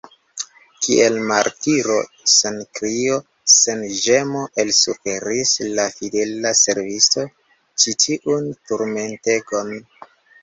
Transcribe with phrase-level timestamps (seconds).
[0.85, 1.97] Kiel martiro,
[2.35, 3.17] sen krio,
[3.55, 7.27] sen ĝemo elsuferis la fidela servisto
[7.83, 9.71] ĉi tiun turmentegon.